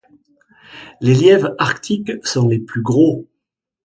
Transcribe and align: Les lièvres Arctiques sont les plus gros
Les 0.99 1.13
lièvres 1.13 1.53
Arctiques 1.59 2.11
sont 2.25 2.47
les 2.47 2.57
plus 2.57 2.81
gros 2.81 3.27